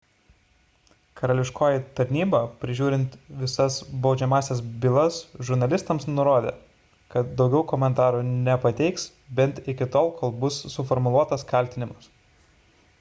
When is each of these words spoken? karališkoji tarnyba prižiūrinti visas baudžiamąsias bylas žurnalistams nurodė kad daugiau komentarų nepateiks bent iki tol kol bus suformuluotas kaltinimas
karališkoji 1.19 1.81
tarnyba 1.99 2.39
prižiūrinti 2.63 3.19
visas 3.41 3.75
baudžiamąsias 4.05 4.63
bylas 4.85 5.19
žurnalistams 5.49 6.07
nurodė 6.13 6.55
kad 7.17 7.29
daugiau 7.43 7.63
komentarų 7.73 8.23
nepateiks 8.31 9.05
bent 9.41 9.61
iki 9.75 9.89
tol 9.99 10.13
kol 10.23 10.35
bus 10.45 10.61
suformuluotas 10.79 11.47
kaltinimas 11.55 12.11